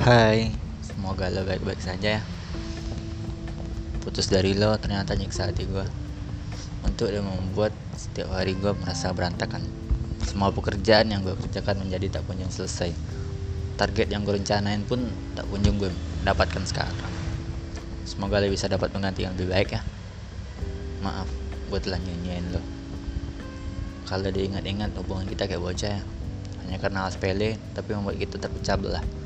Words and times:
Hai, 0.00 0.48
semoga 0.80 1.28
lo 1.28 1.44
baik-baik 1.44 1.76
saja 1.76 2.16
ya. 2.16 2.22
Putus 4.00 4.32
dari 4.32 4.56
lo 4.56 4.72
ternyata 4.80 5.12
nyiksa 5.12 5.52
hati 5.52 5.68
gue. 5.68 5.84
Untuk 6.88 7.12
dan 7.12 7.20
membuat 7.20 7.76
setiap 8.00 8.32
hari 8.32 8.56
gue 8.56 8.72
merasa 8.80 9.12
berantakan. 9.12 9.60
Semua 10.24 10.48
pekerjaan 10.56 11.12
yang 11.12 11.20
gue 11.20 11.36
kerjakan 11.36 11.84
menjadi 11.84 12.16
tak 12.16 12.24
kunjung 12.24 12.48
selesai. 12.48 12.96
Target 13.76 14.08
yang 14.08 14.24
gue 14.24 14.40
rencanain 14.40 14.80
pun 14.88 15.04
tak 15.36 15.44
kunjung 15.52 15.76
gue 15.76 15.92
dapatkan 16.24 16.64
sekarang. 16.64 16.96
Semoga 18.08 18.40
lo 18.40 18.48
bisa 18.48 18.72
dapat 18.72 18.96
mengganti 18.96 19.28
yang 19.28 19.36
lebih 19.36 19.52
baik 19.52 19.76
ya. 19.76 19.84
Maaf, 21.04 21.28
gue 21.68 21.76
telah 21.76 22.00
nyanyiin 22.00 22.56
lo. 22.56 22.64
Kalau 24.08 24.32
diingat-ingat 24.32 24.96
hubungan 24.96 25.28
kita 25.28 25.44
kayak 25.44 25.60
bocah 25.60 26.00
ya. 26.00 26.02
Hanya 26.64 26.80
karena 26.80 27.04
hal 27.04 27.12
sepele, 27.12 27.60
tapi 27.76 27.92
membuat 27.92 28.16
kita 28.16 28.40
terpecah 28.40 28.80
belah 28.80 29.19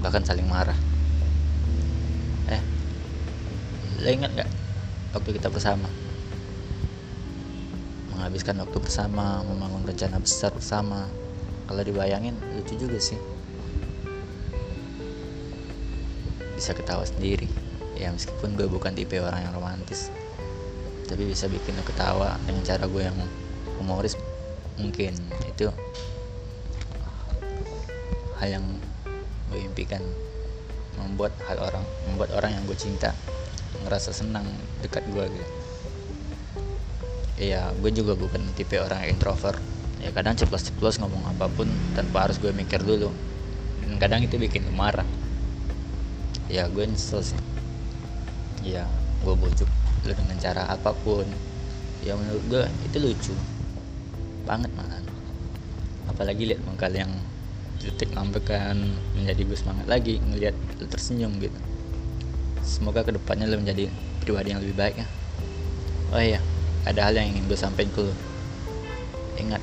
bahkan 0.00 0.24
saling 0.24 0.48
marah. 0.48 0.76
Eh 2.48 2.62
lo 4.00 4.08
ingat 4.08 4.32
gak 4.32 4.50
waktu 5.12 5.30
kita 5.36 5.52
bersama? 5.52 5.88
Menghabiskan 8.12 8.56
waktu 8.60 8.78
bersama 8.80 9.44
membangun 9.44 9.84
rencana 9.84 10.16
besar 10.20 10.52
bersama. 10.56 11.08
Kalau 11.68 11.86
dibayangin 11.86 12.34
lucu 12.56 12.74
juga 12.74 12.98
sih. 12.98 13.20
Bisa 16.56 16.74
ketawa 16.74 17.06
sendiri. 17.06 17.46
Ya 17.94 18.10
meskipun 18.10 18.56
gue 18.56 18.66
bukan 18.66 18.96
tipe 18.96 19.20
orang 19.20 19.44
yang 19.46 19.54
romantis. 19.54 20.10
Tapi 21.06 21.28
bisa 21.28 21.46
bikin 21.46 21.76
lo 21.78 21.84
ketawa 21.84 22.40
dengan 22.48 22.64
cara 22.66 22.84
gue 22.88 23.02
yang 23.04 23.18
humoris 23.78 24.16
mungkin. 24.80 25.14
Itu 25.46 25.70
hal 28.40 28.48
yang 28.56 28.66
gue 29.50 29.60
impikan 29.60 30.02
membuat 30.96 31.34
hal 31.50 31.58
orang 31.58 31.84
membuat 32.06 32.30
orang 32.38 32.54
yang 32.54 32.62
gue 32.66 32.78
cinta 32.78 33.10
ngerasa 33.86 34.14
senang 34.14 34.46
dekat 34.82 35.04
gue 35.10 35.24
gitu. 35.26 35.52
Iya 37.40 37.72
gue 37.80 37.90
juga 37.90 38.14
bukan 38.14 38.40
tipe 38.54 38.76
orang 38.78 39.04
yang 39.06 39.16
introvert. 39.16 39.58
Ya 40.00 40.08
kadang 40.12 40.36
ceplos-ceplos 40.36 41.00
ngomong 41.00 41.24
apa 41.28 41.48
pun 41.52 41.68
tanpa 41.96 42.28
harus 42.28 42.36
gue 42.40 42.52
mikir 42.52 42.80
dulu. 42.84 43.12
Dan 43.84 43.96
kadang 43.96 44.20
itu 44.24 44.36
bikin 44.36 44.64
gue 44.68 44.76
marah. 44.76 45.06
Ya 46.52 46.68
gue 46.68 46.84
nyesel 46.84 47.24
sih. 47.24 47.40
Ya 48.64 48.84
gue 49.24 49.34
bujuk 49.34 49.68
lu 50.04 50.12
dengan 50.12 50.36
cara 50.36 50.68
apa 50.68 50.92
pun. 50.92 51.24
Ya 52.04 52.16
menurut 52.16 52.44
gue 52.48 52.64
itu 52.88 52.96
lucu 53.00 53.34
banget 54.48 54.72
malah 54.72 55.00
apalagi 56.20 56.52
lihat 56.52 56.60
muka 56.68 56.90
yang 56.92 57.08
detik 57.80 58.12
kan 58.12 58.76
menjadi 59.16 59.40
gue 59.40 59.56
semangat 59.56 59.86
lagi 59.88 60.20
ngelihat 60.20 60.52
tersenyum 60.92 61.32
gitu. 61.40 61.56
Semoga 62.60 63.02
ke 63.02 63.16
depannya 63.16 63.48
lo 63.48 63.56
menjadi 63.56 63.88
pribadi 64.20 64.52
yang 64.52 64.60
lebih 64.60 64.76
baik 64.76 64.96
ya. 65.00 65.06
Oh 66.12 66.20
iya 66.20 66.40
ada 66.84 67.08
hal 67.08 67.16
yang 67.16 67.32
ingin 67.32 67.48
gue 67.48 67.58
sampaikan 67.58 67.92
ke 67.92 68.00
lo 68.04 68.14
ingat 69.40 69.62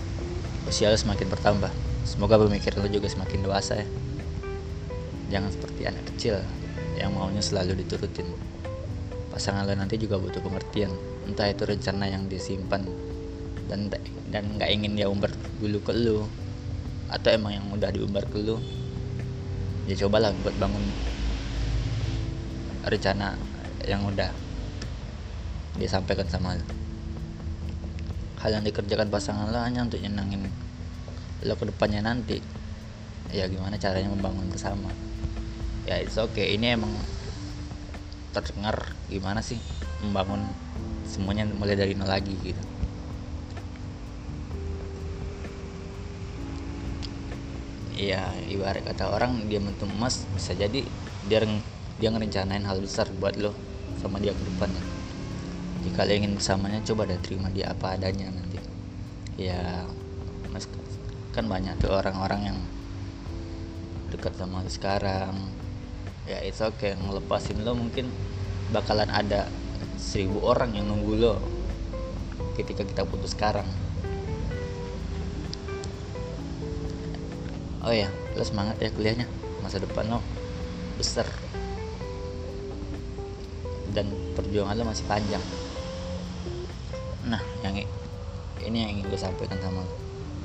usia 0.65 0.89
lo 0.89 0.97
semakin 0.97 1.29
bertambah. 1.29 1.69
Semoga 2.05 2.41
pemikiran 2.41 2.81
lo 2.81 2.89
juga 2.89 3.07
semakin 3.09 3.45
dewasa 3.45 3.77
ya. 3.77 3.87
Jangan 5.37 5.49
seperti 5.53 5.81
anak 5.85 6.03
kecil 6.13 6.41
yang 6.97 7.13
maunya 7.13 7.43
selalu 7.43 7.77
diturutin. 7.85 8.25
Pasangan 9.29 9.69
lo 9.69 9.77
nanti 9.77 10.01
juga 10.01 10.17
butuh 10.17 10.41
pengertian. 10.41 10.89
Entah 11.29 11.53
itu 11.53 11.69
rencana 11.69 12.09
yang 12.09 12.25
disimpan 12.25 12.81
dan 13.69 13.91
dan 14.31 14.43
nggak 14.57 14.69
ingin 14.71 14.95
dia 14.95 15.07
umbar 15.11 15.29
dulu 15.59 15.83
ke 15.83 15.93
lo 15.93 16.25
atau 17.07 17.29
emang 17.31 17.55
yang 17.55 17.65
udah 17.71 17.89
diumbar 17.91 18.27
ke 18.27 18.39
lu? 18.43 18.59
Ya 19.87 19.95
cobalah 20.03 20.35
buat 20.43 20.55
bangun 20.59 20.83
rencana 22.87 23.39
yang 23.87 24.03
udah 24.03 24.31
disampaikan 25.79 26.27
sama 26.27 26.59
lu. 26.59 26.65
Hal 28.43 28.59
yang 28.59 28.63
dikerjakan 28.67 29.09
pasangan 29.09 29.49
lo 29.49 29.59
hanya 29.59 29.87
untuk 29.87 30.03
nyenangin 30.03 30.45
lo 31.43 31.53
ke 31.55 31.65
depannya 31.67 32.03
nanti. 32.03 32.43
Ya 33.31 33.47
gimana 33.47 33.79
caranya 33.79 34.11
membangun 34.11 34.47
bersama? 34.51 34.91
Ya 35.87 35.99
it's 36.03 36.19
okay. 36.19 36.55
Ini 36.55 36.75
emang 36.75 36.91
terdengar 38.35 38.93
gimana 39.09 39.41
sih 39.41 39.57
membangun 40.03 40.45
semuanya 41.07 41.47
mulai 41.49 41.73
dari 41.73 41.97
nol 41.97 42.11
lagi 42.11 42.35
gitu 42.43 42.76
Iya, 47.97 48.29
ibarat 48.45 48.85
kata 48.85 49.09
orang 49.09 49.49
dia 49.49 49.57
mentum 49.57 49.89
emas 49.89 50.21
bisa 50.37 50.53
jadi 50.53 50.85
dia 51.25 51.39
dia 51.97 52.09
ngerencanain 52.13 52.61
hal 52.61 52.77
besar 52.77 53.09
buat 53.17 53.33
lo 53.41 53.57
sama 53.97 54.21
dia 54.21 54.37
ke 54.37 54.43
depannya. 54.45 54.85
Jika 55.81 56.05
lo 56.05 56.13
ingin 56.13 56.37
bersamanya 56.37 56.77
coba 56.85 57.09
deh 57.09 57.17
terima 57.25 57.49
dia 57.49 57.73
apa 57.73 57.97
adanya 57.97 58.29
nanti. 58.29 58.61
Ya 59.41 59.89
mas 60.53 60.69
kan 61.33 61.49
banyak 61.49 61.73
tuh 61.81 61.89
orang-orang 61.89 62.53
yang 62.53 62.59
dekat 64.13 64.37
sama 64.37 64.61
lo 64.61 64.69
sekarang. 64.69 65.33
Ya 66.29 66.45
itu 66.45 66.69
oke 66.69 66.77
okay. 66.77 66.93
ngelepasin 66.93 67.65
lo 67.65 67.73
mungkin 67.73 68.13
bakalan 68.69 69.09
ada 69.09 69.49
seribu 69.97 70.45
orang 70.45 70.77
yang 70.77 70.85
nunggu 70.85 71.17
lo 71.17 71.41
ketika 72.53 72.85
kita 72.85 73.09
putus 73.09 73.33
sekarang 73.33 73.65
oh 77.87 77.95
ya 77.95 78.11
lo 78.35 78.43
semangat 78.43 78.75
ya 78.83 78.91
kuliahnya. 78.91 79.23
Masa 79.63 79.79
depan 79.79 80.11
lo 80.11 80.19
besar. 80.99 81.23
Dan 83.95 84.11
perjuangan 84.35 84.75
lo 84.75 84.83
masih 84.83 85.07
panjang. 85.07 85.41
Nah 87.23 87.39
yang 87.63 87.79
ini 88.67 88.77
yang 88.83 88.91
ingin 88.99 89.07
gue 89.07 89.19
sampaikan 89.19 89.55
sama 89.63 89.87
lo 89.87 89.95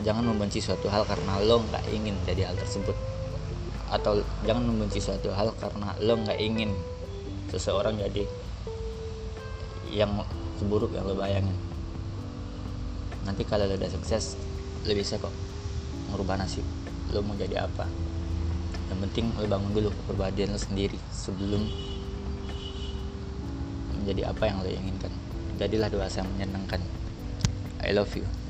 jangan 0.02 0.26
membenci 0.26 0.58
suatu 0.58 0.90
hal 0.90 1.06
karena 1.06 1.38
lo 1.42 1.62
nggak 1.66 1.84
ingin 1.90 2.14
jadi 2.22 2.46
hal 2.46 2.56
tersebut. 2.56 2.94
Atau 3.90 4.22
jangan 4.46 4.62
membenci 4.62 5.02
suatu 5.02 5.34
hal 5.34 5.50
karena 5.58 5.98
lo 5.98 6.14
nggak 6.22 6.38
ingin 6.38 6.70
seseorang 7.50 7.98
jadi 7.98 8.24
yang 9.90 10.14
seburuk 10.62 10.94
yang 10.94 11.04
lo 11.04 11.18
bayangin. 11.18 11.58
Nanti 13.26 13.42
kalau 13.42 13.66
lo 13.66 13.74
udah 13.74 13.90
sukses 13.90 14.38
lo 14.86 14.92
bisa 14.94 15.18
kok 15.18 15.30
merubah 16.10 16.38
nasib 16.38 16.81
lo 17.12 17.20
mau 17.22 17.36
jadi 17.36 17.68
apa. 17.68 17.86
Yang 18.90 18.98
penting 19.08 19.26
lo 19.36 19.46
bangun 19.46 19.72
dulu 19.76 19.88
kepribadian 19.92 20.56
lo 20.56 20.60
sendiri 20.60 20.98
sebelum 21.12 21.62
menjadi 24.00 24.32
apa 24.32 24.42
yang 24.48 24.64
lo 24.64 24.68
inginkan. 24.68 25.12
Jadilah 25.60 25.88
dewasa 25.92 26.24
yang 26.24 26.30
menyenangkan. 26.34 26.80
I 27.84 27.92
love 27.94 28.10
you 28.16 28.41